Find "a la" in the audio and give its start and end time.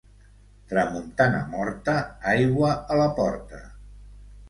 2.97-3.09